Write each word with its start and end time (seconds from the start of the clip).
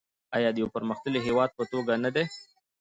آیا 0.35 0.49
د 0.53 0.57
یو 0.61 0.73
پرمختللي 0.75 1.19
هیواد 1.27 1.49
په 1.57 1.63
توګه 1.71 1.93
نه 2.03 2.09
دی؟ 2.15 2.25